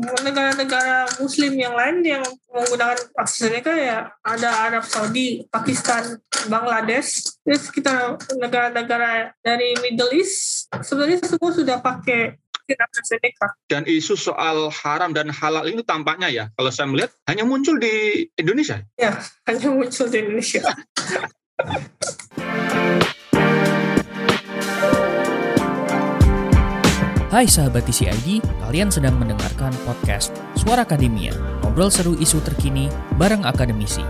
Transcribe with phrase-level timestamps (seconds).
[0.00, 6.16] negara-negara Muslim yang lain yang menggunakan AstraZeneca ya ada Arab Saudi, Pakistan,
[6.48, 12.40] Bangladesh, terus kita negara-negara dari Middle East sebenarnya semua sudah pakai
[12.70, 13.48] AstraZeneca.
[13.66, 18.24] Dan isu soal haram dan halal ini tampaknya ya, kalau saya melihat hanya muncul di
[18.38, 18.78] Indonesia.
[18.94, 19.18] Ya,
[19.50, 20.62] hanya muncul di Indonesia.
[27.30, 31.30] Hai sahabat TCID, kalian sedang mendengarkan podcast Suara Akademia,
[31.62, 32.90] ngobrol seru isu terkini
[33.22, 34.02] bareng akademisi.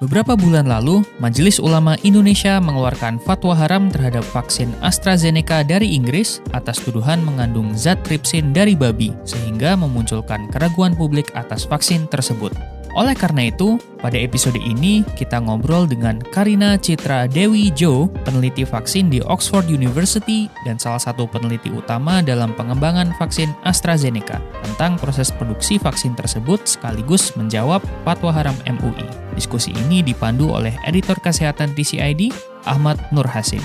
[0.00, 6.80] Beberapa bulan lalu, Majelis Ulama Indonesia mengeluarkan fatwa haram terhadap vaksin AstraZeneca dari Inggris atas
[6.80, 12.56] tuduhan mengandung zat tripsin dari babi, sehingga memunculkan keraguan publik atas vaksin tersebut.
[12.96, 19.12] Oleh karena itu, pada episode ini kita ngobrol dengan Karina Citra Dewi Jo, peneliti vaksin
[19.12, 25.76] di Oxford University dan salah satu peneliti utama dalam pengembangan vaksin AstraZeneca tentang proses produksi
[25.76, 29.04] vaksin tersebut sekaligus menjawab fatwa haram MUI.
[29.36, 32.32] Diskusi ini dipandu oleh editor kesehatan TCID,
[32.64, 33.60] Ahmad Nur Hasim.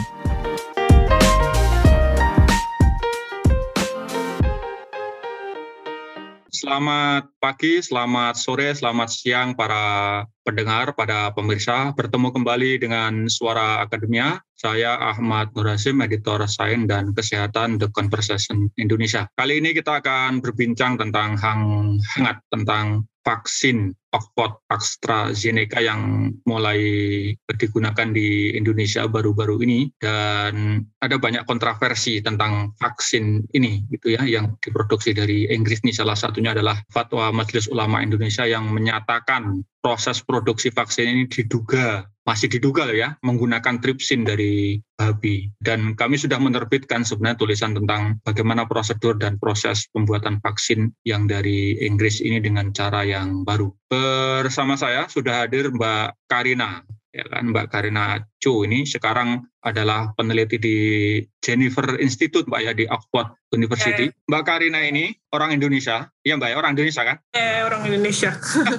[6.62, 11.90] Selamat pagi, selamat sore, selamat siang para pendengar, pada pemirsa.
[11.98, 14.38] Bertemu kembali dengan Suara Akademia.
[14.54, 19.26] Saya Ahmad Nurasim, editor Sains dan Kesehatan The Conversation Indonesia.
[19.34, 26.80] Kali ini kita akan berbincang tentang hang hangat tentang vaksin Oxford AstraZeneca yang mulai
[27.48, 29.88] digunakan di Indonesia baru-baru ini.
[29.96, 35.96] Dan ada banyak kontroversi tentang vaksin ini gitu ya yang diproduksi dari Inggris ini.
[35.96, 42.54] Salah satunya adalah fatwa Majelis Ulama Indonesia yang menyatakan proses produksi vaksin ini diduga masih
[42.54, 49.18] diduga ya menggunakan tripsin dari babi dan kami sudah menerbitkan sebenarnya tulisan tentang bagaimana prosedur
[49.18, 53.74] dan proses pembuatan vaksin yang dari Inggris ini dengan cara yang baru.
[53.90, 60.58] Bersama saya sudah hadir Mbak Karina ya kan Mbak Karina Chu ini sekarang adalah peneliti
[60.58, 60.78] di
[61.42, 64.08] Jennifer Institute Mbak ya di Oxford University.
[64.08, 64.30] Eh.
[64.30, 67.18] Mbak Karina ini orang Indonesia, iya Mbak ya orang Indonesia kan?
[67.36, 68.32] Eh orang Indonesia.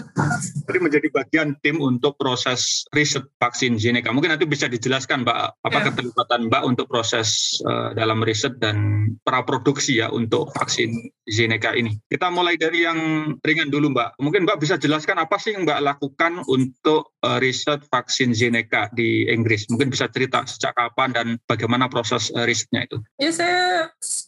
[0.67, 4.15] Jadi menjadi bagian tim untuk proses riset vaksin Zeneca.
[4.15, 5.85] Mungkin nanti bisa dijelaskan Mbak apa yeah.
[5.91, 10.95] keterlibatan Mbak untuk proses uh, dalam riset dan praproduksi ya untuk vaksin
[11.29, 11.99] Zeneca ini.
[12.09, 14.23] Kita mulai dari yang ringan dulu Mbak.
[14.23, 19.29] Mungkin Mbak bisa jelaskan apa sih yang Mbak lakukan untuk uh, riset vaksin Zeneca di
[19.29, 19.69] Inggris.
[19.69, 23.01] Mungkin bisa cerita sejak kapan dan bagaimana proses uh, risetnya itu.
[23.17, 23.65] Ya saya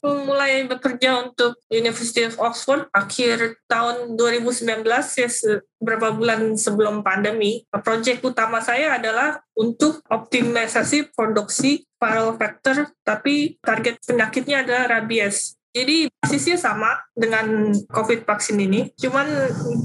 [0.03, 4.81] mulai bekerja untuk University of Oxford akhir tahun 2019
[5.21, 5.29] ya
[5.77, 7.69] beberapa bulan sebelum pandemi.
[7.69, 15.61] Proyek utama saya adalah untuk optimalisasi produksi viral vector tapi target penyakitnya adalah rabies.
[15.75, 19.27] Jadi basisnya sama dengan COVID vaksin ini, cuman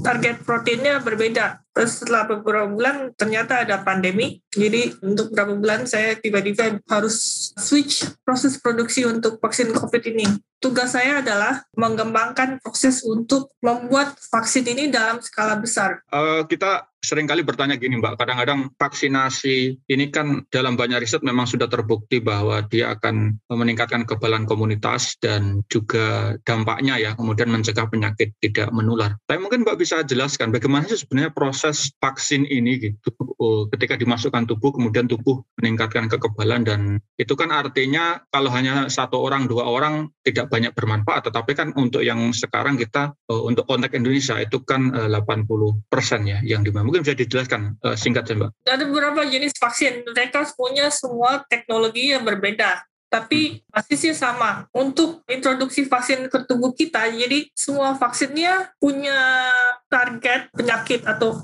[0.06, 1.66] target proteinnya berbeda.
[1.74, 8.06] Terus setelah beberapa bulan ternyata ada pandemi, jadi untuk beberapa bulan saya tiba-tiba harus switch
[8.22, 10.26] proses produksi untuk vaksin COVID ini.
[10.62, 16.04] Tugas saya adalah mengembangkan proses untuk membuat vaksin ini dalam skala besar.
[16.12, 21.48] Uh, kita sering kali bertanya gini Mbak, kadang-kadang vaksinasi ini kan dalam banyak riset memang
[21.48, 28.36] sudah terbukti bahwa dia akan meningkatkan kekebalan komunitas dan juga dampaknya ya kemudian mencegah penyakit
[28.44, 29.16] tidak menular.
[29.24, 33.10] Tapi mungkin Mbak bisa jelaskan bagaimana sih sebenarnya proses vaksin ini gitu
[33.40, 36.80] oh, ketika dimasukkan tubuh kemudian tubuh meningkatkan kekebalan dan
[37.16, 42.04] itu kan artinya kalau hanya satu orang dua orang tidak banyak bermanfaat tetapi kan untuk
[42.04, 46.68] yang sekarang kita oh, untuk konteks Indonesia itu kan 80 eh, persen ya yang di
[46.68, 48.50] mana mungkin bisa dijelaskan uh, singkat saja Mbak.
[48.66, 54.70] Ada beberapa jenis vaksin, mereka punya semua teknologi yang berbeda tapi basisnya sama.
[54.70, 59.50] Untuk introduksi vaksin ke tubuh kita, jadi semua vaksinnya punya
[59.90, 61.42] target penyakit atau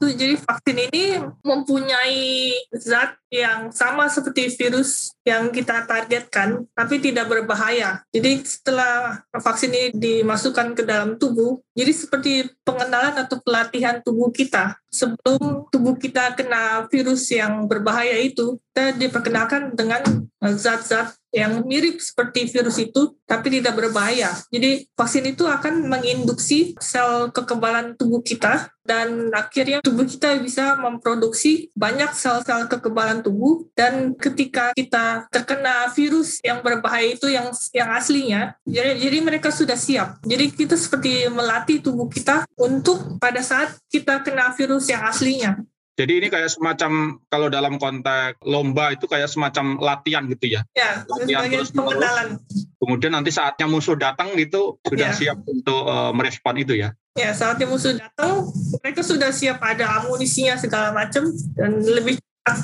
[0.00, 1.04] jadi vaksin ini
[1.44, 8.02] mempunyai zat yang sama seperti virus yang kita targetkan, tapi tidak berbahaya.
[8.14, 12.32] Jadi setelah vaksin ini dimasukkan ke dalam tubuh, jadi seperti
[12.62, 14.78] pengenalan atau pelatihan tubuh kita.
[14.94, 20.02] Sebelum tubuh kita kena virus yang berbahaya itu, kita diperkenalkan dengan
[20.38, 24.30] zat-zat yang mirip seperti virus itu, tapi tidak berbahaya.
[24.54, 31.72] Jadi vaksin itu akan menginduksi sel kekebalan tubuh kita dan akhirnya tubuh kita bisa memproduksi
[31.74, 33.66] banyak sel-sel kekebalan tubuh.
[33.74, 39.74] Dan ketika kita terkena virus yang berbahaya itu yang yang aslinya jadi jadi mereka sudah
[39.74, 40.22] siap.
[40.22, 45.58] Jadi kita seperti melatih tubuh kita untuk pada saat kita kena virus yang aslinya
[45.94, 50.66] Jadi ini kayak semacam kalau dalam konteks lomba itu kayak semacam latihan gitu ya.
[50.74, 52.42] Ya, Latihan terus pengenalan.
[52.82, 55.14] Kemudian nanti saatnya musuh datang gitu sudah Ya.
[55.14, 56.90] siap untuk eh, merespon itu ya.
[57.14, 58.50] Ya, saatnya musuh datang,
[58.82, 62.58] mereka sudah siap ada amunisinya segala macam dan lebih cepat.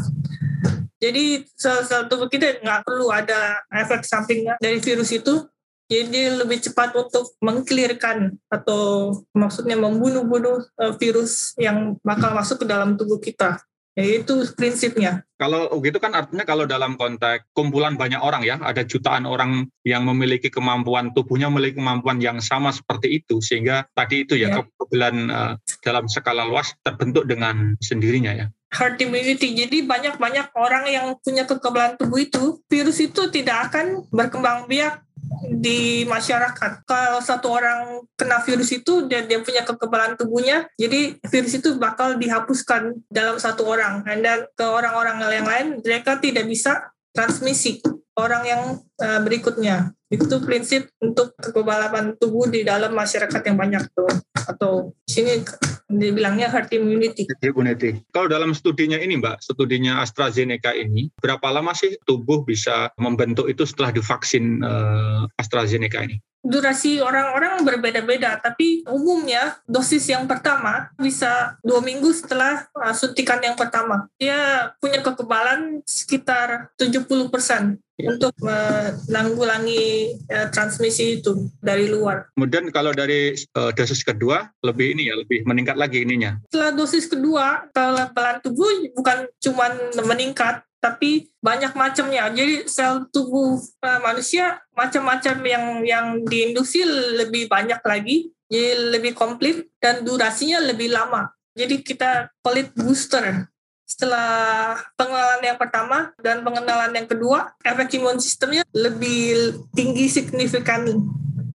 [1.01, 5.47] Jadi sel-sel tubuh kita nggak perlu ada efek samping dari virus itu.
[5.91, 12.95] Jadi lebih cepat untuk mengklirkan atau maksudnya membunuh-bunuh eh, virus yang bakal masuk ke dalam
[12.95, 13.59] tubuh kita.
[13.99, 15.27] Ya, itu prinsipnya.
[15.35, 20.07] Kalau gitu kan artinya kalau dalam konteks kumpulan banyak orang ya, ada jutaan orang yang
[20.07, 24.63] memiliki kemampuan tubuhnya memiliki kemampuan yang sama seperti itu sehingga tadi itu ya, Ya.
[24.63, 25.53] kekebalan eh,
[25.83, 28.47] dalam skala luas terbentuk dengan sendirinya ya.
[28.71, 29.51] herd immunity.
[29.59, 35.03] Jadi banyak-banyak orang yang punya kekebalan tubuh itu, virus itu tidak akan berkembang biak
[35.51, 36.85] di masyarakat.
[36.85, 42.17] Kalau satu orang kena virus itu dan dia punya kekebalan tubuhnya, jadi virus itu bakal
[42.17, 44.05] dihapuskan dalam satu orang.
[44.07, 47.81] Dan ke orang-orang yang lain, mereka tidak bisa transmisi
[48.19, 48.63] orang yang
[49.01, 49.95] uh, berikutnya.
[50.11, 54.11] Itu prinsip untuk kekebalan tubuh di dalam masyarakat yang banyak tuh.
[54.35, 55.47] Atau sini
[55.87, 57.27] dibilangnya herd immunity.
[57.43, 58.03] Immunity.
[58.11, 63.63] Kalau dalam studinya ini Mbak, studinya AstraZeneca ini, berapa lama sih tubuh bisa membentuk itu
[63.63, 66.19] setelah divaksin eh, AstraZeneca ini?
[66.41, 73.55] Durasi orang-orang berbeda-beda, tapi umumnya dosis yang pertama bisa dua minggu setelah uh, suntikan yang
[73.55, 74.09] pertama.
[74.17, 82.33] Dia punya kekebalan sekitar 70% untuk menanggulangi uh, transmisi itu dari luar.
[82.33, 86.41] Kemudian kalau dari eh, dosis kedua, lebih ini ya, lebih meningkat lagi ininya.
[86.49, 89.69] Setelah dosis kedua, kekebalan tubuh bukan cuma
[90.09, 92.27] meningkat, tapi banyak macamnya.
[92.33, 96.83] Jadi sel tubuh uh, manusia macam-macam yang yang diinduksi
[97.21, 101.31] lebih banyak lagi, jadi lebih komplit dan durasinya lebih lama.
[101.55, 103.47] Jadi kita pelit booster.
[103.85, 110.87] Setelah pengenalan yang pertama dan pengenalan yang kedua, efek imun sistemnya lebih tinggi signifikan.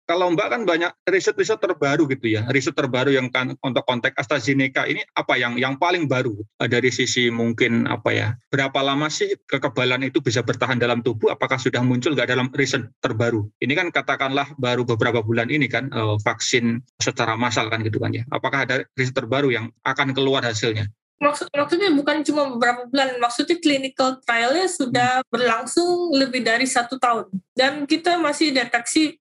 [0.03, 4.83] Kalau Mbak kan banyak riset-riset terbaru gitu ya, riset terbaru yang kan untuk konteks AstraZeneca
[4.83, 10.03] ini apa yang yang paling baru dari sisi mungkin apa ya, berapa lama sih kekebalan
[10.03, 11.31] itu bisa bertahan dalam tubuh?
[11.31, 13.47] Apakah sudah muncul nggak dalam riset terbaru?
[13.63, 18.11] Ini kan katakanlah baru beberapa bulan ini kan eh, vaksin secara massal kan gitu kan
[18.11, 18.27] ya.
[18.27, 20.91] Apakah ada riset terbaru yang akan keluar hasilnya?
[21.23, 27.31] Maksud, maksudnya bukan cuma beberapa bulan, maksudnya clinical trialnya sudah berlangsung lebih dari satu tahun.
[27.55, 29.15] Dan kita masih deteksi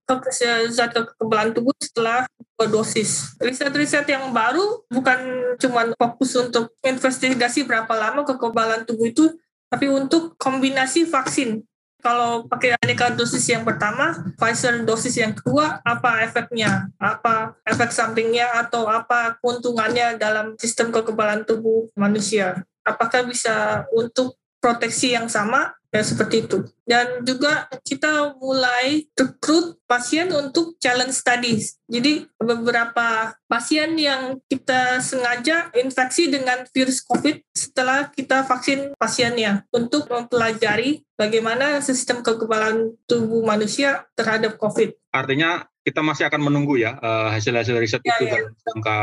[0.74, 2.26] zat kekebalan tubuh setelah
[2.58, 3.38] dua dosis.
[3.38, 5.18] Riset-riset yang baru bukan
[5.62, 9.30] cuma fokus untuk investigasi berapa lama kekebalan tubuh itu,
[9.70, 11.62] tapi untuk kombinasi vaksin.
[12.02, 16.90] Kalau pakai aneka dosis yang pertama, Pfizer dosis yang kedua, apa efeknya?
[16.98, 22.66] Apa efek sampingnya atau apa keuntungannya dalam sistem kekebalan tubuh manusia?
[22.82, 25.78] Apakah bisa untuk proteksi yang sama?
[25.92, 26.64] Ya seperti itu.
[26.88, 31.76] Dan juga kita mulai rekrut pasien untuk challenge studies.
[31.84, 40.08] Jadi beberapa pasien yang kita sengaja infeksi dengan virus COVID setelah kita vaksin pasiennya untuk
[40.08, 44.96] mempelajari bagaimana sistem kekebalan tubuh manusia terhadap COVID.
[45.12, 48.40] Artinya kita masih akan menunggu ya eh, hasil-hasil riset Ya, itu ya.
[48.40, 48.98] dalam jangka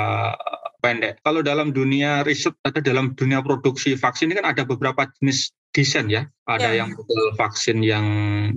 [0.80, 1.14] pendek.
[1.22, 6.10] Kalau dalam dunia riset atau dalam dunia produksi vaksin ini kan ada beberapa jenis desain
[6.10, 6.26] ya.
[6.50, 6.82] Ada Ya.
[6.82, 8.06] yang model vaksin yang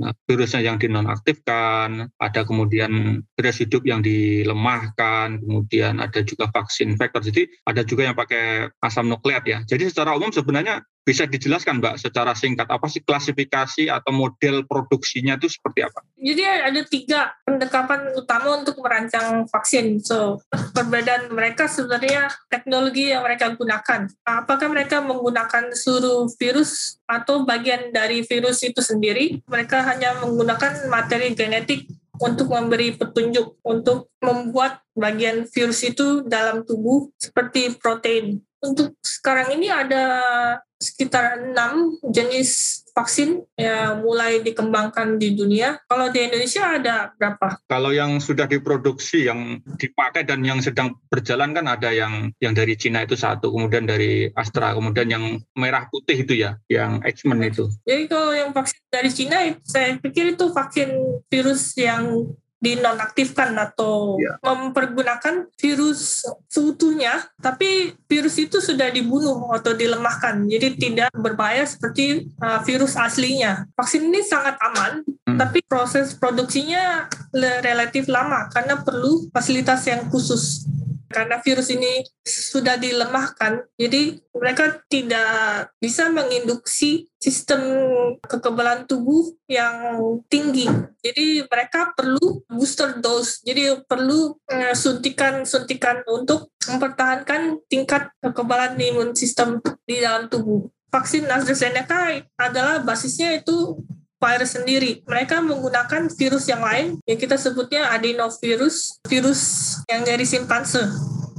[0.00, 7.20] eh, virusnya yang dinonaktifkan, ada kemudian virus hidup yang dilemahkan, kemudian ada juga vaksin vektor.
[7.20, 9.60] Jadi ada juga yang pakai asam nukleat ya.
[9.68, 15.34] Jadi secara umum sebenarnya bisa dijelaskan Mbak secara singkat apa sih klasifikasi atau model produksinya
[15.34, 16.00] itu seperti apa?
[16.14, 19.98] Jadi ada tiga pendekatan utama untuk merancang vaksin.
[19.98, 20.38] So,
[20.74, 24.06] perbedaan mereka sebenarnya teknologi yang mereka gunakan.
[24.22, 29.42] Apakah mereka menggunakan seluruh virus atau bagian dari virus itu sendiri?
[29.50, 31.90] Mereka hanya menggunakan materi genetik
[32.22, 38.38] untuk memberi petunjuk untuk membuat bagian virus itu dalam tubuh seperti protein.
[38.62, 40.06] Untuk sekarang ini ada
[40.78, 45.78] sekitar enam jenis vaksin yang mulai dikembangkan di dunia.
[45.86, 47.58] Kalau di Indonesia ada berapa?
[47.66, 52.74] Kalau yang sudah diproduksi, yang dipakai dan yang sedang berjalan kan ada yang yang dari
[52.74, 55.24] Cina itu satu, kemudian dari Astra, kemudian yang
[55.56, 57.70] merah putih itu ya, yang X-Men itu.
[57.86, 60.90] Jadi kalau yang vaksin dari Cina, saya pikir itu vaksin
[61.30, 62.30] virus yang
[62.62, 64.38] dinonaktifkan atau Ya.
[64.40, 72.62] mempergunakan virus seutuhnya, tapi virus itu sudah dibunuh atau dilemahkan, jadi tidak berbahaya seperti uh,
[72.62, 73.66] virus aslinya.
[73.74, 75.38] Vaksin ini sangat aman, Hmm.
[75.38, 77.06] tapi proses produksinya
[77.62, 80.66] relatif lama karena perlu fasilitas yang khusus.
[81.12, 87.62] Karena virus ini sudah dilemahkan, jadi mereka tidak bisa menginduksi sistem
[88.24, 89.94] kekebalan tubuh yang
[90.26, 90.66] tinggi.
[91.04, 99.62] Jadi mereka perlu booster dose, jadi perlu eh, suntikan-suntikan untuk mempertahankan tingkat kekebalan imun sistem
[99.86, 100.66] di dalam tubuh.
[100.92, 103.80] Vaksin AstraZeneca adalah basisnya itu
[104.22, 105.02] virus sendiri.
[105.02, 109.40] Mereka menggunakan virus yang lain yang kita sebutnya adenovirus, virus
[109.90, 110.86] yang dari simpanse.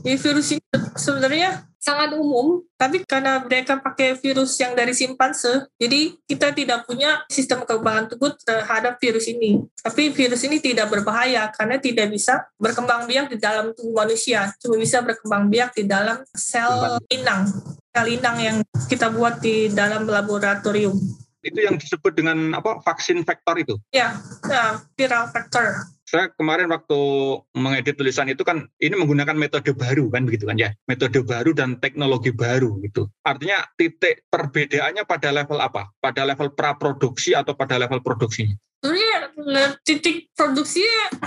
[0.03, 0.67] Jadi virus ini
[0.99, 7.23] sebenarnya sangat umum, tapi karena mereka pakai virus yang dari simpanse, jadi kita tidak punya
[7.27, 9.63] sistem kekebalan tubuh terhadap virus ini.
[9.79, 14.75] Tapi virus ini tidak berbahaya karena tidak bisa berkembang biak di dalam tubuh manusia, cuma
[14.75, 17.47] bisa berkembang biak di dalam sel inang,
[17.91, 23.59] sel inang yang kita buat di dalam laboratorium itu yang disebut dengan apa vaksin vektor
[23.59, 23.75] itu?
[23.91, 24.15] Ya,
[24.47, 25.85] ya viral vector.
[26.07, 26.99] Saya kemarin waktu
[27.57, 31.77] mengedit tulisan itu kan ini menggunakan metode baru kan begitu kan ya, metode baru dan
[31.83, 33.11] teknologi baru gitu.
[33.27, 35.91] Artinya titik perbedaannya pada level apa?
[35.99, 38.55] Pada level praproduksi atau pada level produksinya?
[38.83, 39.22] sebenarnya
[39.83, 40.83] titik produksi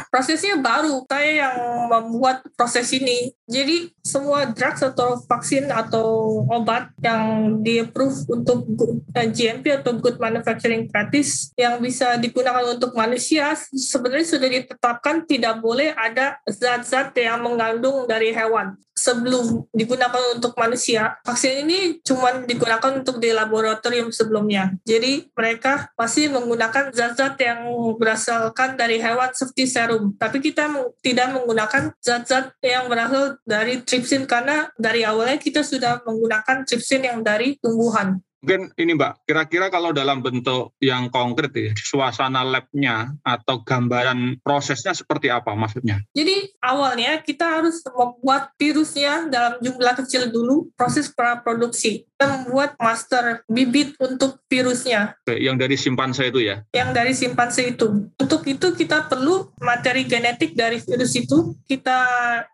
[0.08, 1.04] prosesnya baru.
[1.06, 1.56] Saya yang
[1.90, 3.32] membuat proses ini.
[3.46, 8.66] Jadi semua drugs atau vaksin atau obat yang di approve untuk
[9.14, 15.62] eh, GMP atau good manufacturing practice yang bisa digunakan untuk manusia sebenarnya sudah ditetapkan tidak
[15.62, 18.75] boleh ada zat-zat yang mengandung dari hewan
[19.06, 21.14] sebelum digunakan untuk manusia.
[21.22, 24.75] Vaksin ini cuma digunakan untuk di laboratorium sebelumnya.
[24.82, 30.18] Jadi mereka masih menggunakan zat-zat yang berasalkan dari hewan seperti serum.
[30.18, 30.66] Tapi kita
[31.06, 37.22] tidak menggunakan zat-zat yang berasal dari tripsin karena dari awalnya kita sudah menggunakan tripsin yang
[37.22, 38.18] dari tumbuhan.
[38.45, 44.93] Mungkin ini Mbak, kira-kira kalau dalam bentuk yang konkret ya, suasana labnya atau gambaran prosesnya
[44.93, 46.05] seperti apa maksudnya?
[46.12, 52.05] Jadi awalnya kita harus membuat virusnya dalam jumlah kecil dulu, proses praproduksi.
[52.16, 55.20] Membuat master bibit untuk virusnya.
[55.20, 56.64] Oke, yang dari simpanse itu ya?
[56.73, 58.08] Yang dari simpanse itu.
[58.16, 62.00] Untuk itu kita perlu materi genetik dari virus itu, kita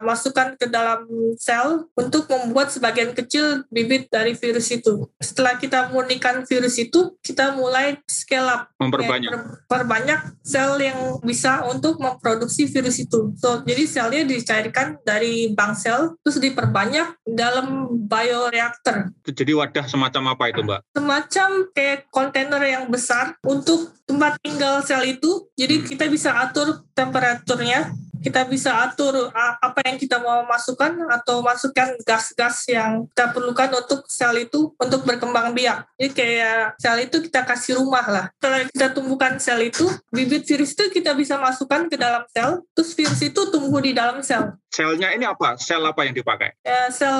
[0.03, 1.07] masukkan ke dalam
[1.39, 5.07] sel untuk membuat sebagian kecil bibit dari virus itu.
[5.23, 8.63] Setelah kita murnikan virus itu, kita mulai scale up.
[8.83, 9.31] Memperbanyak.
[9.31, 9.39] Ya,
[9.71, 13.31] perbanyak sel yang bisa untuk memproduksi virus itu.
[13.39, 19.15] So, jadi selnya dicairkan dari bank sel, terus diperbanyak dalam bioreactor.
[19.23, 20.81] Jadi wadah semacam apa itu, Mbak?
[20.97, 25.49] Semacam kayak kontainer yang besar untuk tempat tinggal sel itu.
[25.57, 27.93] Jadi kita bisa atur temperaturnya
[28.23, 34.07] kita bisa atur apa yang kita mau masukkan atau masukkan gas-gas yang kita perlukan untuk
[34.07, 35.91] sel itu untuk berkembang biak.
[35.99, 38.25] Jadi kayak sel itu kita kasih rumah lah.
[38.39, 42.95] Setelah kita tumbuhkan sel itu, bibit virus itu kita bisa masukkan ke dalam sel, terus
[42.95, 44.55] virus itu tumbuh di dalam sel.
[44.73, 45.61] Selnya ini apa?
[45.61, 46.57] Sel apa yang dipakai?
[46.65, 47.13] Ya, sel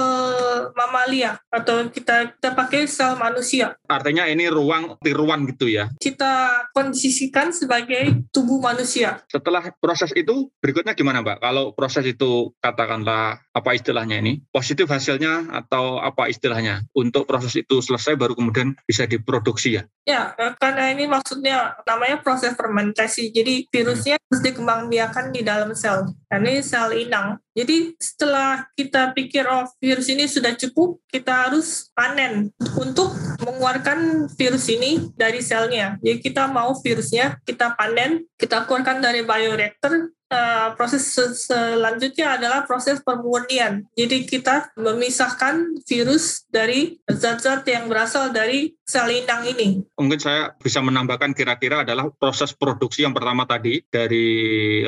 [0.73, 3.77] mamalia atau kita kita pakai sel manusia.
[3.85, 5.93] Artinya ini ruang tiruan gitu ya?
[6.01, 9.21] Kita kondisikan sebagai tubuh manusia.
[9.29, 11.45] Setelah proses itu berikutnya gimana Mbak?
[11.45, 17.85] Kalau proses itu katakanlah apa istilahnya ini positif hasilnya atau apa istilahnya untuk proses itu
[17.85, 19.85] selesai baru kemudian bisa diproduksi ya?
[20.09, 23.29] Ya, karena ini maksudnya namanya proses fermentasi.
[23.29, 26.17] Jadi virusnya harus dikembangbiakan di dalam sel.
[26.33, 27.42] Ini sel inang.
[27.53, 32.49] Jadi setelah kita pikir oh virus ini sudah cukup, kita harus panen
[32.81, 33.13] untuk
[33.45, 36.01] mengeluarkan virus ini dari selnya.
[36.01, 41.13] Jadi kita mau virusnya, kita panen, kita keluarkan dari bioreactor, Uh, proses
[41.45, 43.85] selanjutnya adalah proses pemurnian.
[43.93, 49.85] Jadi kita memisahkan virus dari zat-zat yang berasal dari sel inang ini.
[50.01, 54.25] Mungkin saya bisa menambahkan kira-kira adalah proses produksi yang pertama tadi dari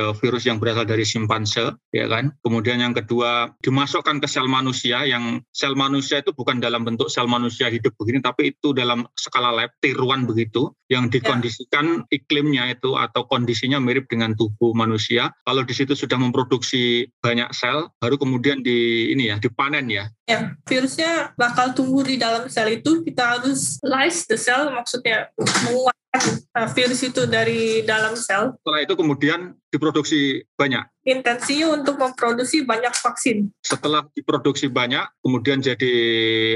[0.01, 2.33] uh, virus yang berasal dari simpanse, ya kan?
[2.41, 7.29] Kemudian yang kedua dimasukkan ke sel manusia yang sel manusia itu bukan dalam bentuk sel
[7.29, 11.21] manusia hidup begini, tapi itu dalam skala lab tiruan begitu yang ya.
[11.21, 12.17] dikondisikan ya.
[12.17, 17.91] iklimnya itu atau kondisinya mirip dengan tubuh manusia kalau di situ sudah memproduksi banyak sel,
[18.01, 20.09] baru kemudian di ini ya dipanen ya.
[20.25, 23.05] Ya, virusnya bakal tumbuh di dalam sel itu.
[23.05, 26.25] Kita harus lyse the cell, maksudnya menguatkan
[26.57, 28.57] uh, virus itu dari dalam sel.
[28.57, 30.87] Setelah itu kemudian diproduksi banyak.
[31.05, 33.53] Intensinya untuk memproduksi banyak vaksin.
[33.61, 35.93] Setelah diproduksi banyak, kemudian jadi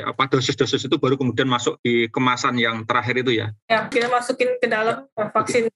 [0.06, 3.52] apa dosis-dosis itu baru kemudian masuk di kemasan yang terakhir itu ya.
[3.68, 5.68] Ya, kita masukin ke dalam uh, vaksin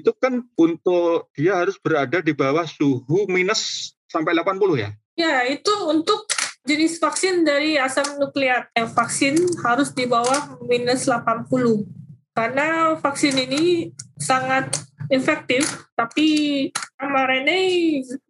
[0.00, 4.90] itu kan untuk dia harus berada di bawah suhu minus sampai 80 ya?
[5.12, 6.24] Ya, itu untuk
[6.64, 8.72] jenis vaksin dari asam nukleat.
[8.72, 11.84] Yang vaksin harus di bawah minus 80.
[12.32, 14.72] Karena vaksin ini sangat
[15.12, 17.60] efektif, tapi mRNA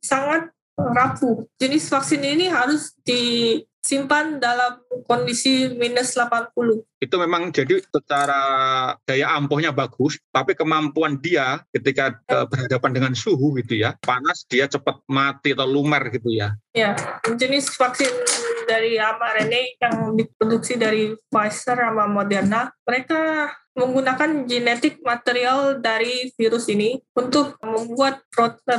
[0.02, 1.46] sangat rapuh.
[1.60, 2.98] Jenis vaksin ini harus
[3.82, 4.78] disimpan dalam
[5.10, 6.54] kondisi minus 80.
[7.02, 8.40] Itu memang jadi secara
[9.02, 14.70] daya ampuhnya bagus, tapi kemampuan dia ketika uh, berhadapan dengan suhu gitu ya, panas dia
[14.70, 16.54] cepat mati atau lumer gitu ya.
[16.70, 16.94] Ya,
[17.26, 18.08] jenis vaksin
[18.70, 27.00] dari mRNA yang diproduksi dari Pfizer sama Moderna, mereka menggunakan genetik material dari virus ini
[27.16, 28.20] untuk membuat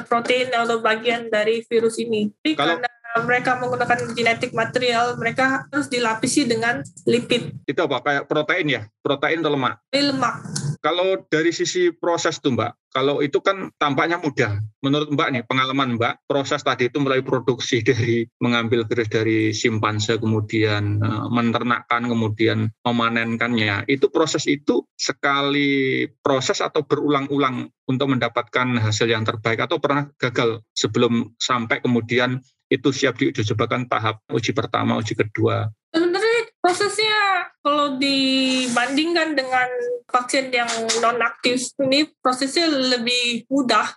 [0.07, 2.29] protein atau bagian dari virus ini.
[2.39, 7.53] Jadi Kalau karena mereka menggunakan genetik material, mereka harus dilapisi dengan lipid.
[7.69, 8.01] Itu apa?
[8.01, 8.81] Kayak protein ya?
[9.05, 9.77] Protein atau lemak?
[9.93, 10.35] Lemak.
[10.83, 14.59] Kalau dari sisi proses tuh Mbak, kalau itu kan tampaknya mudah.
[14.83, 20.19] Menurut Mbak nih, pengalaman Mbak, proses tadi itu mulai produksi dari mengambil virus dari simpanse,
[20.19, 23.87] kemudian uh, menternakkan, kemudian memanenkannya.
[23.87, 30.63] Itu proses itu sekali proses atau berulang-ulang untuk mendapatkan hasil yang terbaik atau pernah gagal
[30.75, 32.43] sebelum sampai kemudian
[32.73, 35.69] itu siap diuji cobakan tahap uji pertama, uji kedua.
[35.93, 39.69] Sebenarnya prosesnya kalau dibandingkan dengan
[40.09, 40.69] vaksin yang
[41.05, 43.93] non aktif ini prosesnya lebih mudah.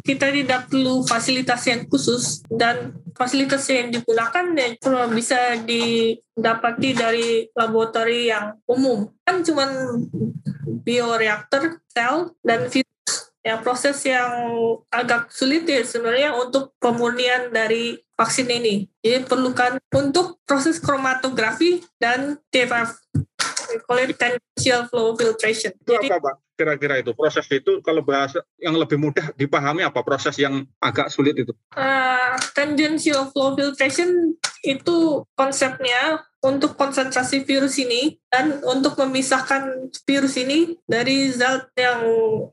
[0.00, 4.72] Kita tidak perlu fasilitas yang khusus dan fasilitas yang digunakan ya
[5.12, 9.12] bisa didapati dari laboratorium yang umum.
[9.20, 9.68] Kan cuma
[10.80, 12.64] bioreaktor, sel, dan
[13.40, 14.30] ya proses yang
[14.92, 18.84] agak sulit ya sebenarnya untuk pemurnian dari vaksin ini.
[19.00, 23.00] Jadi perlukan untuk proses kromatografi dan TFF,
[23.88, 25.72] call it tangential flow filtration.
[25.72, 26.34] Itu Jadi, apa, Pak?
[26.60, 31.32] Kira-kira itu proses itu kalau bahasa yang lebih mudah dipahami apa proses yang agak sulit
[31.40, 31.56] itu?
[31.72, 40.72] Uh, tangential flow filtration itu konsepnya untuk konsentrasi virus ini dan untuk memisahkan virus ini
[40.88, 42.00] dari zat yang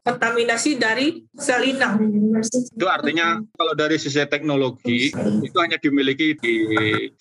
[0.04, 2.02] kontaminasi dari sel inang.
[2.44, 5.14] Itu artinya kalau dari sisi teknologi
[5.46, 6.54] itu hanya dimiliki di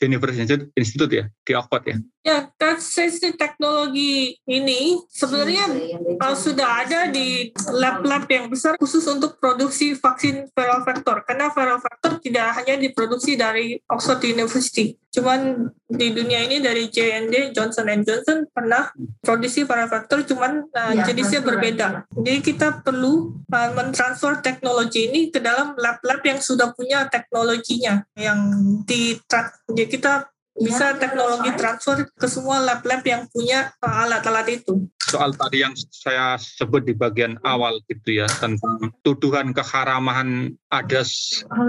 [0.02, 1.96] University Institute ya, di Oxford ya?
[2.26, 2.50] Ya,
[2.82, 5.70] sisi teknologi ini sebenarnya
[6.18, 11.22] uh, sudah ada di lab-lab yang besar khusus untuk produksi vaksin viral vector.
[11.22, 14.98] Karena viral vector tidak hanya diproduksi dari Oxford University.
[15.14, 18.92] Cuman di dunia ini dari J&D, Johnson Johnson pernah
[19.22, 22.06] produksi viral vector cuman uh, ya, jenisnya berbeda.
[22.12, 28.38] Jadi kita perlu uh, mentransfer teknologi ini ke dalam lab-lab yang sudah punya teknologinya yang
[28.84, 29.18] di
[29.66, 30.12] jadi kita
[30.56, 34.88] bisa teknologi transfer ke semua lab-lab yang punya uh, alat-alat itu.
[35.06, 41.06] Soal tadi yang saya sebut di bagian awal gitu ya tentang tuduhan keharamahan ada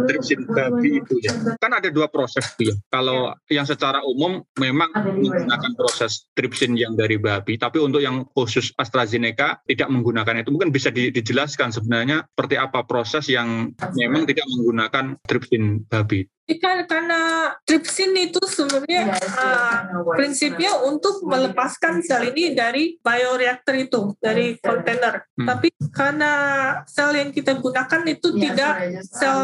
[0.09, 1.37] tripsin babi itu ya.
[1.61, 2.75] Kan ada dua proses tuh ya.
[2.89, 3.61] Kalau ya.
[3.61, 9.61] yang secara umum memang menggunakan proses tripsin yang dari babi, tapi untuk yang khusus AstraZeneca
[9.69, 10.49] tidak menggunakan itu.
[10.49, 17.51] Mungkin bisa dijelaskan sebenarnya seperti apa proses yang memang tidak menggunakan tripsin babi kan karena
[17.67, 19.75] tripsin itu sebenarnya uh,
[20.15, 25.27] prinsipnya untuk melepaskan sel ini dari bioreaktor itu dari kontainer.
[25.35, 25.43] Hmm.
[25.43, 26.31] Tapi karena
[26.87, 29.39] sel yang kita gunakan itu tidak sel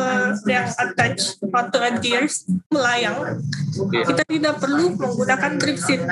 [0.48, 3.44] yang attach atau adheres melayang,
[3.92, 6.08] kita tidak perlu menggunakan tripsin.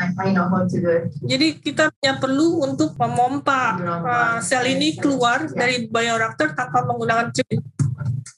[1.23, 7.63] Jadi kita hanya perlu untuk memompa uh, sel ini keluar dari bioreaktor tanpa menggunakan tripsin.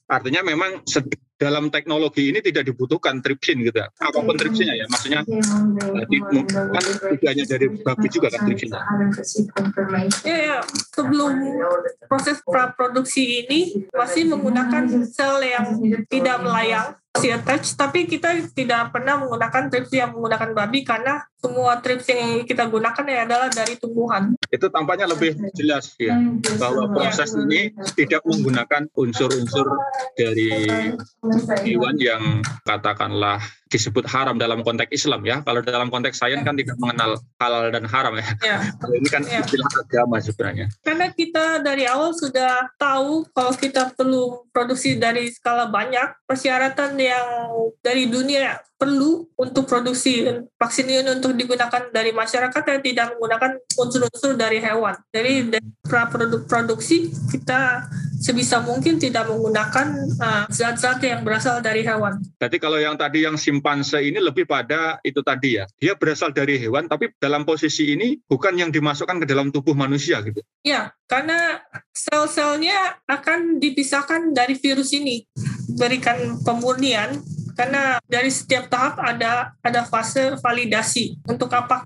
[0.05, 0.85] Artinya memang
[1.43, 3.91] dalam teknologi ini tidak dibutuhkan tripsin gitu ya.
[3.99, 8.82] Apa pun tripsinnya ya, maksudnya kan tidak hanya dari babi juga kan tripsinnya.
[10.23, 10.58] Ya, ya,
[10.95, 11.32] sebelum
[12.08, 15.67] proses praproduksi ini masih menggunakan sel yang
[16.08, 21.78] tidak melayang si attach, tapi kita tidak pernah menggunakan trips yang menggunakan babi karena semua
[21.78, 24.34] trips yang kita gunakan ya adalah dari tumbuhan.
[24.49, 26.17] Itu tampaknya lebih jelas ya
[26.58, 29.67] bahwa proses ini tidak menggunakan unsur-unsur
[30.17, 30.65] dari
[31.62, 33.38] hewan yang katakanlah
[33.73, 35.41] disebut haram dalam konteks Islam ya.
[35.41, 38.25] Kalau dalam konteks sains kan tidak mengenal halal dan haram ya.
[38.45, 38.57] ya.
[38.81, 39.41] Kalau ini kan ya.
[39.41, 40.69] istilah agama sebenarnya.
[40.86, 47.27] Karena kita dari awal sudah tahu kalau kita perlu produksi dari skala banyak, persyaratan yang
[47.81, 50.27] dari dunia perlu untuk produksi
[50.59, 54.99] vaksin ini untuk digunakan dari masyarakat yang tidak menggunakan unsur-unsur dari hewan.
[55.07, 57.88] Jadi dari produk produksi kita
[58.23, 62.23] sebisa mungkin tidak menggunakan uh, zat-zat uh, yang berasal dari hewan.
[62.39, 66.55] Jadi kalau yang tadi yang simpanse ini lebih pada itu tadi ya, dia berasal dari
[66.55, 70.39] hewan tapi dalam posisi ini bukan yang dimasukkan ke dalam tubuh manusia gitu.
[70.63, 71.59] Ya, karena
[71.91, 75.27] sel-selnya akan dipisahkan dari virus ini,
[75.75, 77.19] berikan pemurnian
[77.53, 81.85] karena dari setiap tahap ada ada fase validasi untuk apakah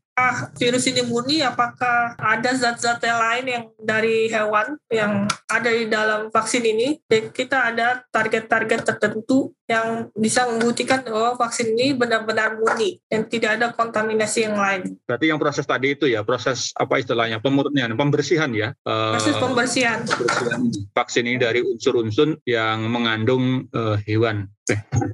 [0.57, 6.33] virus ini murni, apakah ada zat-zat yang lain yang dari hewan yang ada di dalam
[6.33, 6.97] vaksin ini.
[7.05, 13.61] Dan kita ada target-target tertentu yang bisa membuktikan bahwa vaksin ini benar-benar murni dan tidak
[13.61, 14.97] ada kontaminasi yang lain.
[15.05, 18.73] Berarti yang proses tadi itu ya, proses apa istilahnya, pemurnian, pembersihan ya?
[18.87, 20.01] Proses pembersihan.
[20.07, 20.61] pembersihan
[20.97, 24.49] vaksin ini dari unsur-unsur yang mengandung uh, hewan.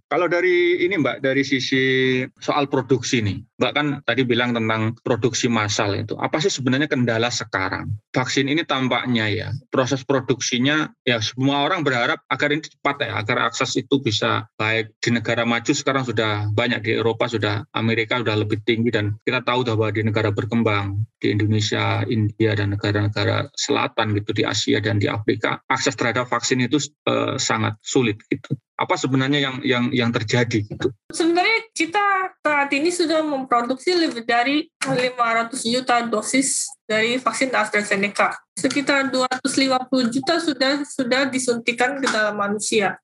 [0.10, 5.50] Kalau dari ini Mbak, dari sisi soal produksi nih, Mbak kan tadi bilang tentang produksi
[5.50, 6.18] massal itu.
[6.18, 7.94] Apa sih sebenarnya kendala sekarang?
[8.14, 13.50] Vaksin ini tampaknya ya, proses produksinya ya semua orang berharap agar ini cepat ya, agar
[13.50, 18.38] akses itu bisa baik di negara maju sekarang sudah banyak di Eropa sudah Amerika sudah
[18.38, 24.18] lebih tinggi dan kita tahu bahwa di negara berkembang di Indonesia, India dan negara-negara selatan
[24.18, 26.78] gitu di Asia dan di Afrika akses terhadap vaksin itu
[27.10, 30.92] uh, sangat sulit gitu apa sebenarnya yang yang yang terjadi gitu?
[31.10, 38.36] Sebenarnya kita saat ini sudah memproduksi lebih dari 500 juta dosis dari vaksin AstraZeneca.
[38.54, 43.00] Sekitar 250 juta sudah sudah disuntikan ke dalam manusia.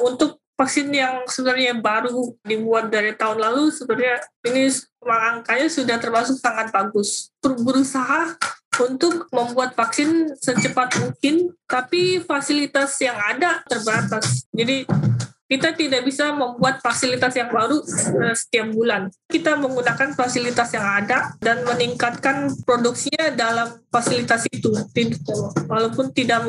[0.00, 4.68] Untuk vaksin yang sebenarnya baru dibuat dari tahun lalu sebenarnya ini
[5.04, 7.32] angkanya sudah termasuk sangat bagus.
[7.40, 8.36] Berusaha
[8.78, 14.46] untuk membuat vaksin secepat mungkin, tapi fasilitas yang ada terbatas.
[14.54, 14.86] Jadi
[15.50, 19.10] kita tidak bisa membuat fasilitas yang baru uh, setiap bulan.
[19.26, 24.70] Kita menggunakan fasilitas yang ada dan meningkatkan produksinya dalam fasilitas itu,
[25.66, 26.46] walaupun tidak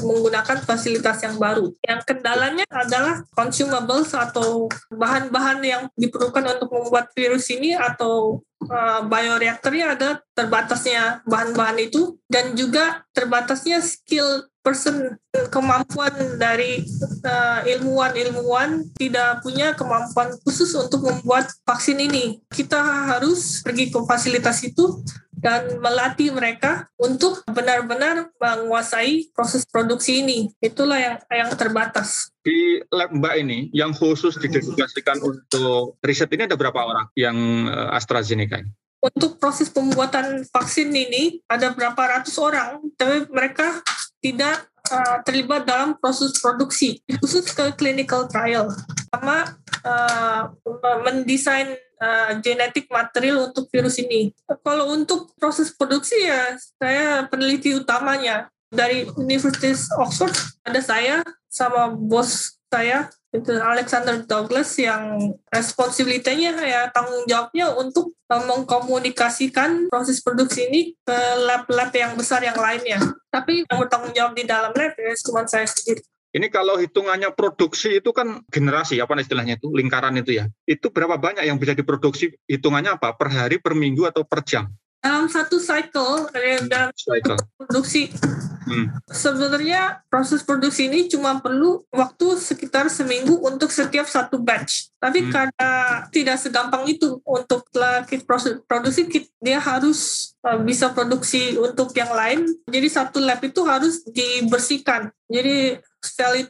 [0.00, 1.76] menggunakan fasilitas yang baru.
[1.84, 9.86] Yang kendalanya adalah consumables atau bahan-bahan yang diperlukan untuk membuat virus ini atau uh, bioreaktornya
[9.94, 15.16] ada terbatasnya bahan-bahan itu dan juga terbatasnya skill person
[15.48, 16.84] kemampuan dari
[17.24, 22.42] uh, ilmuwan-ilmuwan tidak punya kemampuan khusus untuk membuat vaksin ini.
[22.52, 22.76] Kita
[23.16, 25.00] harus pergi ke fasilitas itu
[25.38, 30.50] dan melatih mereka untuk benar-benar menguasai proses produksi ini.
[30.58, 32.34] Itulah yang yang terbatas.
[32.42, 37.36] Di lab Mbak ini yang khusus didedikasikan untuk riset ini ada berapa orang yang
[37.70, 38.66] uh, AstraZeneca?
[38.98, 43.78] Untuk proses pembuatan vaksin ini ada berapa ratus orang, tapi mereka
[44.18, 48.74] tidak uh, terlibat dalam proses produksi khusus ke clinical trial
[49.14, 49.54] sama
[49.86, 50.50] uh,
[51.06, 54.32] mendesain uh, genetik material untuk virus ini.
[54.62, 60.34] Kalau untuk proses produksi ya saya peneliti utamanya dari Universitas Oxford
[60.64, 68.44] ada saya sama bos saya itu Alexander Douglas yang responsibility-nya ya tanggung jawabnya untuk uh,
[68.48, 72.96] mengkomunikasikan proses produksi ini ke lab-lab yang besar yang lainnya.
[73.28, 76.00] Tapi yang bertanggung jawab di dalam lab ya cuma saya sendiri.
[76.28, 80.44] Ini kalau hitungannya produksi itu kan generasi apa istilahnya itu lingkaran itu ya.
[80.68, 82.36] Itu berapa banyak yang bisa diproduksi?
[82.44, 83.16] Hitungannya apa?
[83.16, 84.68] Per hari, per minggu atau per jam?
[84.98, 86.26] Dalam satu cycle
[86.66, 87.38] dalam cycle.
[87.54, 88.10] produksi
[88.66, 88.86] hmm.
[89.08, 95.30] sebenarnya proses produksi ini cuma perlu waktu sekitar seminggu untuk setiap satu batch tapi hmm.
[95.30, 95.70] karena
[96.10, 97.64] tidak segampang itu untuk
[98.26, 99.06] proses produksi
[99.38, 105.78] dia harus uh, bisa produksi untuk yang lain jadi satu lab itu harus dibersihkan jadi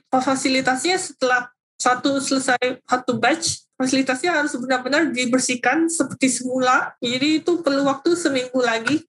[0.08, 6.92] fasilitasnya setelah satu selesai satu batch fasilitasnya harus benar-benar dibersihkan seperti semula.
[6.98, 9.06] Jadi itu perlu waktu seminggu lagi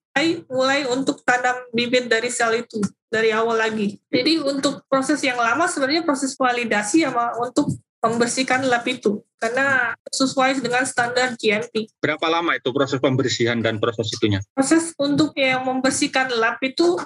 [0.52, 2.78] mulai, untuk tanam bibit dari sel itu
[3.08, 3.98] dari awal lagi.
[4.12, 10.60] Jadi untuk proses yang lama sebenarnya proses validasi sama untuk membersihkan lab itu karena sesuai
[10.60, 11.88] dengan standar GMP.
[11.98, 14.44] Berapa lama itu proses pembersihan dan proses itunya?
[14.52, 17.00] Proses untuk yang membersihkan lab itu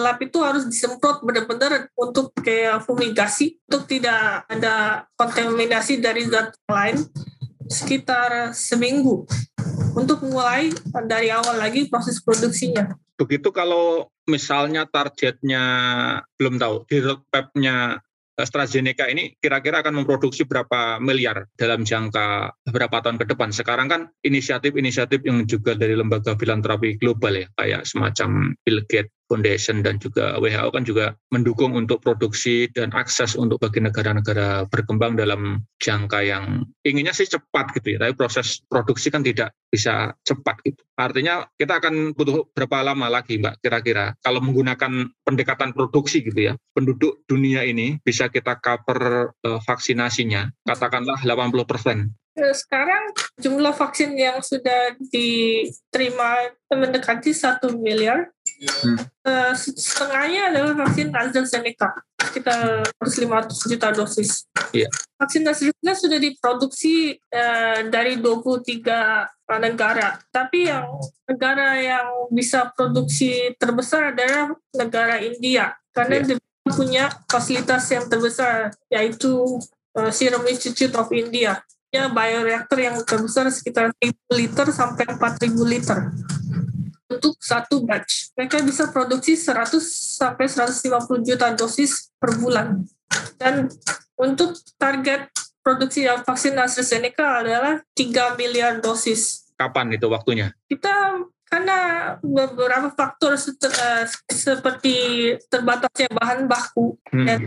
[0.00, 7.04] lab itu harus disemprot benar-benar untuk kayak fumigasi untuk tidak ada kontaminasi dari zat lain
[7.68, 9.28] sekitar seminggu
[9.92, 10.72] untuk mulai
[11.04, 12.94] dari awal lagi proses produksinya.
[13.16, 15.64] Begitu kalau misalnya targetnya
[16.36, 18.04] belum tahu, di roadmap-nya
[18.36, 23.48] AstraZeneca ini kira-kira akan memproduksi berapa miliar dalam jangka beberapa tahun ke depan.
[23.48, 29.82] Sekarang kan inisiatif-inisiatif yang juga dari lembaga filantropi global ya, kayak semacam Bill Gates Foundation
[29.82, 35.66] dan juga WHO kan juga mendukung untuk produksi dan akses untuk bagi negara-negara berkembang dalam
[35.82, 40.82] jangka yang inginnya sih cepat gitu ya, tapi proses produksi kan tidak bisa cepat gitu.
[40.96, 46.54] Artinya kita akan butuh berapa lama lagi Mbak kira-kira kalau menggunakan pendekatan produksi gitu ya,
[46.72, 54.12] penduduk dunia ini bisa kita cover uh, vaksinasinya katakanlah 80 persen Eh, sekarang jumlah vaksin
[54.12, 58.28] yang sudah diterima mendekati satu miliar.
[58.56, 58.96] Hmm.
[59.20, 64.48] Uh, setengahnya adalah vaksin AstraZeneca, sekitar 500 juta dosis.
[64.72, 64.88] Iya.
[65.20, 70.16] vaksin AstraZeneca sudah diproduksi uh, dari 23 negara.
[70.32, 70.88] Tapi yang
[71.28, 75.76] negara yang bisa produksi terbesar adalah negara India.
[75.92, 76.36] Karena yeah.
[76.36, 79.60] dia punya fasilitas yang terbesar, yaitu
[79.96, 81.60] uh, Serum Institute of India.
[81.94, 86.12] Ya, bioreaktor yang terbesar sekitar 1.000 liter sampai 4.000 liter
[87.10, 88.34] untuk satu batch.
[88.34, 89.78] Mereka bisa produksi 100
[90.18, 92.82] sampai 150 juta dosis per bulan.
[93.38, 93.70] Dan
[94.18, 95.30] untuk target
[95.62, 99.50] produksi vaksin AstraZeneca adalah 3 miliar dosis.
[99.56, 100.52] Kapan itu waktunya?
[100.68, 101.78] Kita karena
[102.20, 104.96] beberapa faktor uh, seperti
[105.46, 107.26] terbatasnya bahan baku hmm.
[107.26, 107.38] dan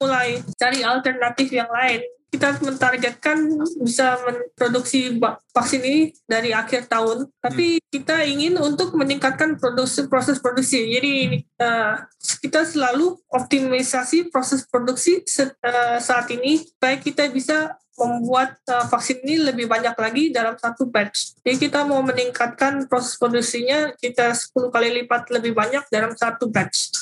[0.00, 2.00] mulai cari alternatif yang lain
[2.32, 5.20] kita mentargetkan bisa memproduksi
[5.52, 7.84] vaksin ini dari akhir tahun, tapi hmm.
[7.92, 10.80] kita ingin untuk meningkatkan produksi proses produksi.
[10.88, 12.00] Jadi uh,
[12.40, 19.52] kita selalu optimisasi proses produksi uh, saat ini supaya kita bisa membuat uh, vaksin ini
[19.52, 21.36] lebih banyak lagi dalam satu batch.
[21.44, 27.01] Jadi kita mau meningkatkan proses produksinya kita 10 kali lipat lebih banyak dalam satu batch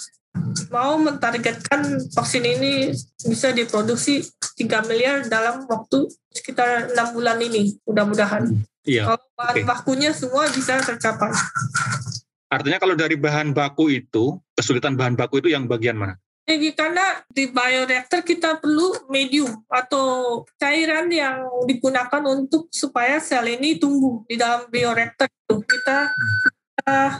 [0.70, 2.94] mau mentargetkan vaksin ini
[3.26, 4.22] bisa diproduksi
[4.56, 8.50] 3 miliar dalam waktu sekitar enam bulan ini, mudah-mudahan.
[8.86, 9.10] Iya.
[9.10, 9.66] Kalau bahan okay.
[9.66, 11.32] bakunya semua bisa tercapai.
[12.50, 16.18] Artinya kalau dari bahan baku itu, kesulitan bahan baku itu yang bagian mana?
[16.50, 23.78] Jadi karena di bioreaktor kita perlu medium atau cairan yang digunakan untuk supaya sel ini
[23.78, 25.62] tumbuh di dalam bioreaktor itu.
[25.62, 26.10] Kita
[26.80, 27.12] Pak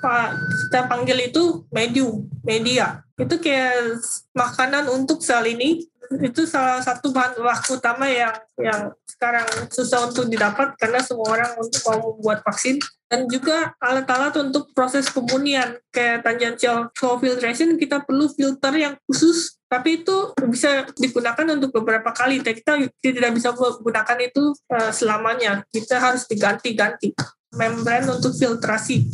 [0.00, 3.04] kita panggil itu medium, media.
[3.20, 4.00] Itu kayak
[4.32, 5.84] makanan untuk sel ini.
[6.10, 11.54] Itu salah satu bahan baku utama yang yang sekarang susah untuk didapat karena semua orang
[11.54, 18.02] untuk mau membuat vaksin dan juga alat-alat untuk proses pemurnian kayak tangential flow filtration kita
[18.02, 24.18] perlu filter yang khusus tapi itu bisa digunakan untuk beberapa kali kita tidak bisa menggunakan
[24.18, 27.14] itu uh, selamanya kita harus diganti-ganti
[27.54, 29.06] membran untuk filtrasi.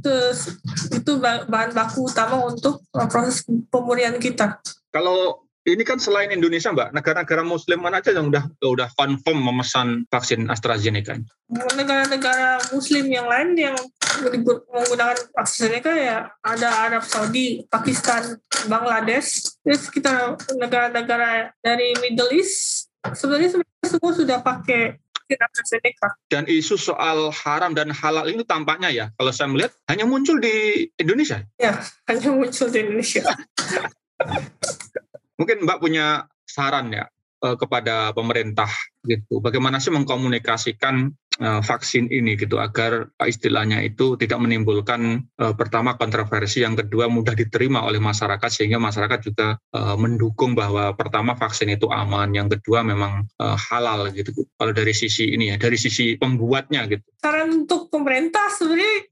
[0.00, 0.16] Itu,
[0.96, 4.56] itu bahan baku utama untuk proses pemurnian kita.
[4.88, 10.08] Kalau ini kan selain Indonesia, Mbak, negara-negara Muslim mana aja yang udah udah confirm memesan
[10.08, 11.20] vaksin AstraZeneca?
[11.52, 13.76] Negara-negara Muslim yang lain yang
[14.72, 18.40] menggunakan AstraZeneca ya ada Arab Saudi, Pakistan,
[18.72, 25.00] Bangladesh, terus kita negara-negara dari Middle East sebenarnya semua sudah pakai
[25.38, 26.08] AstraZeneca.
[26.26, 30.86] Dan isu soal haram dan halal ini tampaknya ya, kalau saya melihat hanya muncul di
[30.96, 31.44] Indonesia.
[31.60, 33.22] Ya, hanya muncul di Indonesia.
[35.38, 37.06] Mungkin Mbak punya saran ya
[37.44, 38.68] eh, kepada pemerintah
[39.06, 39.38] gitu.
[39.38, 46.76] Bagaimana sih mengkomunikasikan vaksin ini gitu agar istilahnya itu tidak menimbulkan uh, pertama kontroversi, yang
[46.76, 49.56] kedua mudah diterima oleh masyarakat sehingga masyarakat juga
[49.96, 54.34] mendukung bahwa pertama vaksin itu aman, yang kedua memang halal gitu.
[54.58, 57.02] Kalau dari sisi ini ya, dari sisi pembuatnya gitu.
[57.22, 59.08] Saran untuk pemerintah sebenarnya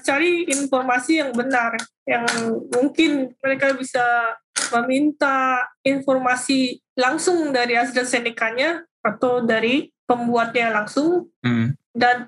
[0.00, 1.76] cari informasi yang benar,
[2.08, 2.24] yang
[2.72, 4.36] mungkin mereka bisa
[4.70, 11.76] meminta informasi langsung dari AstraZeneca-nya atau dari pembuatnya langsung hmm.
[11.94, 12.26] dan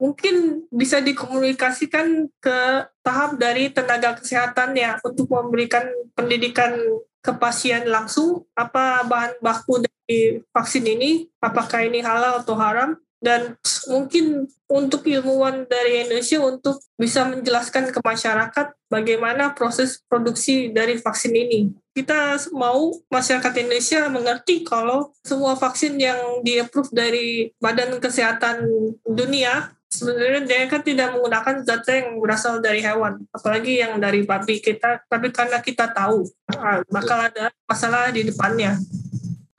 [0.00, 2.58] mungkin bisa dikomunikasikan ke
[3.04, 5.84] tahap dari tenaga kesehatan ya untuk memberikan
[6.16, 6.72] pendidikan
[7.20, 13.54] ke pasien langsung apa bahan baku dari vaksin ini apakah ini halal atau haram dan
[13.86, 21.36] mungkin untuk ilmuwan dari Indonesia untuk bisa menjelaskan ke masyarakat bagaimana proses produksi dari vaksin
[21.36, 21.70] ini.
[21.92, 28.64] Kita mau masyarakat Indonesia mengerti kalau semua vaksin yang di-approve dari Badan Kesehatan
[29.04, 35.02] Dunia sebenarnya mereka tidak menggunakan zat yang berasal dari hewan, apalagi yang dari babi kita.
[35.10, 38.78] Tapi karena kita tahu ah, bakal ada masalah di depannya.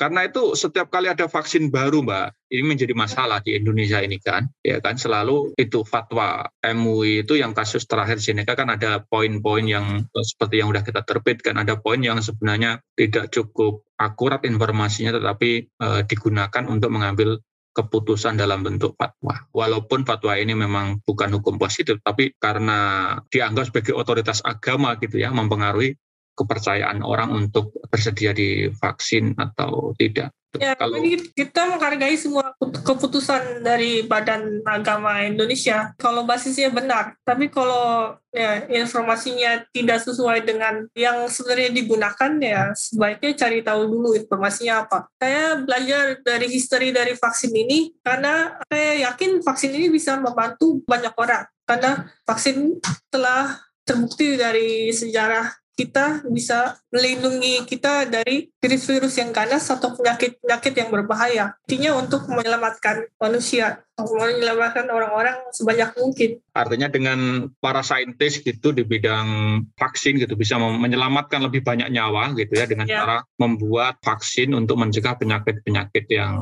[0.01, 4.49] Karena itu setiap kali ada vaksin baru, Mbak, ini menjadi masalah di Indonesia ini kan,
[4.65, 10.09] ya kan selalu itu fatwa MUI itu yang kasus terakhir Seneca kan ada poin-poin yang
[10.09, 15.87] seperti yang sudah kita terbitkan, ada poin yang sebenarnya tidak cukup akurat informasinya, tetapi e,
[16.09, 17.37] digunakan untuk mengambil
[17.77, 19.37] keputusan dalam bentuk fatwa.
[19.53, 25.29] Walaupun fatwa ini memang bukan hukum positif, tapi karena dianggap sebagai otoritas agama gitu ya,
[25.29, 25.93] mempengaruhi
[26.41, 30.33] kepercayaan orang untuk bersedia divaksin atau tidak.
[30.59, 30.99] Ya, kalau
[31.31, 37.15] kita menghargai semua keputusan dari Badan Agama Indonesia kalau basisnya benar.
[37.23, 44.11] Tapi kalau ya informasinya tidak sesuai dengan yang sebenarnya digunakan ya sebaiknya cari tahu dulu
[44.11, 45.07] informasinya apa.
[45.15, 51.15] Saya belajar dari history dari vaksin ini karena saya yakin vaksin ini bisa membantu banyak
[51.15, 52.75] orang karena vaksin
[53.07, 53.55] telah
[53.87, 61.55] terbukti dari sejarah kita bisa melindungi kita dari virus-virus yang ganas atau penyakit-penyakit yang berbahaya.
[61.65, 66.29] Intinya untuk menyelamatkan manusia, menyelamatkan orang-orang sebanyak mungkin.
[66.51, 72.57] Artinya dengan para saintis gitu di bidang vaksin gitu bisa menyelamatkan lebih banyak nyawa gitu
[72.57, 73.03] ya dengan ya.
[73.03, 76.35] cara membuat vaksin untuk mencegah penyakit-penyakit yang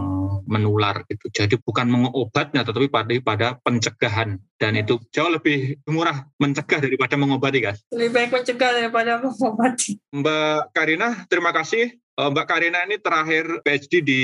[0.50, 1.30] menular gitu.
[1.30, 7.60] Jadi bukan mengobatnya tetapi pada pada pencegahan dan itu jauh lebih murah mencegah daripada mengobati
[7.64, 7.80] guys.
[7.94, 10.02] Lebih baik mencegah daripada mengobati.
[10.12, 14.22] Mbak Karina, terima kasih Mbak Karina ini terakhir PhD di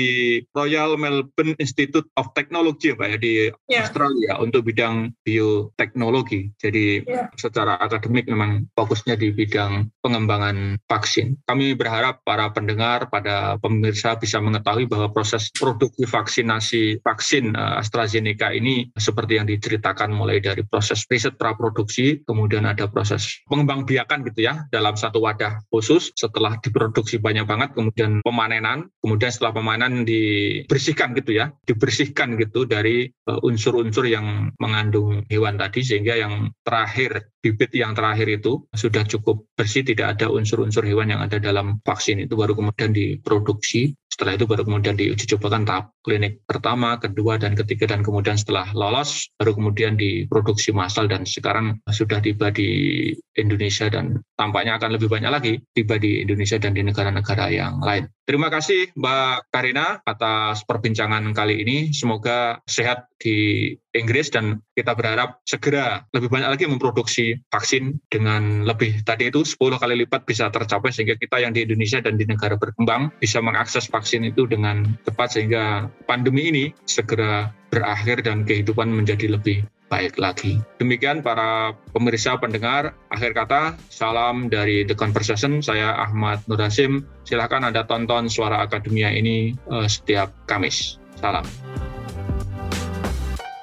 [0.52, 3.34] Royal Melbourne Institute of Technology Pak ya di
[3.72, 3.88] yeah.
[3.88, 6.52] Australia untuk bidang bioteknologi.
[6.60, 7.32] Jadi yeah.
[7.40, 11.40] secara akademik memang fokusnya di bidang pengembangan vaksin.
[11.48, 18.52] Kami berharap para pendengar, pada pemirsa bisa mengetahui bahwa proses produksi vaksinasi vaksin eh, AstraZeneca
[18.52, 24.52] ini seperti yang diceritakan mulai dari proses riset praproduksi, kemudian ada proses pengembang biakan gitu
[24.52, 31.14] ya dalam satu wadah khusus setelah diproduksi banyak banget kemudian pemanenan, kemudian setelah pemanenan dibersihkan
[31.14, 37.70] gitu ya, dibersihkan gitu dari eh, unsur-unsur yang mengandung hewan tadi sehingga yang terakhir bibit
[37.78, 42.34] yang terakhir itu sudah cukup bersih, tidak ada unsur-unsur hewan yang ada dalam vaksin itu
[42.34, 47.84] baru kemudian diproduksi setelah itu baru kemudian diuji cobakan tahap klinik pertama, kedua, dan ketiga,
[47.84, 54.24] dan kemudian setelah lolos, baru kemudian diproduksi massal, dan sekarang sudah tiba di Indonesia, dan
[54.40, 58.08] tampaknya akan lebih banyak lagi tiba di Indonesia dan di negara-negara yang lain.
[58.26, 61.76] Terima kasih Mbak Karina atas perbincangan kali ini.
[61.94, 69.06] Semoga sehat di Inggris dan kita berharap segera lebih banyak lagi memproduksi vaksin dengan lebih
[69.06, 72.58] tadi itu 10 kali lipat bisa tercapai sehingga kita yang di Indonesia dan di negara
[72.58, 79.34] berkembang bisa mengakses vaksin itu dengan cepat sehingga pandemi ini segera berakhir dan kehidupan menjadi
[79.34, 80.58] lebih baik lagi.
[80.82, 87.06] Demikian para pemirsa pendengar, akhir kata, salam dari The Conversation, saya Ahmad Nur Hasim.
[87.22, 90.98] Silahkan Anda tonton Suara Akademia ini uh, setiap Kamis.
[91.18, 91.46] Salam.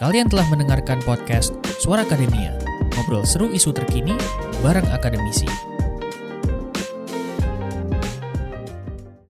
[0.03, 2.60] Kalian telah mendengarkan podcast Suara Akademia,
[2.97, 4.15] ngobrol seru isu terkini
[4.60, 5.73] bareng akademisi.